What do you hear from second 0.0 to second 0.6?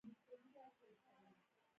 زه د نظم